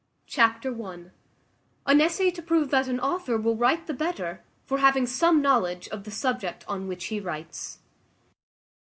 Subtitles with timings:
[0.25, 0.99] Chapter i.
[1.85, 5.87] An essay to prove that an author will write the better for having some knowledge
[5.89, 7.77] of the subject on which he writes.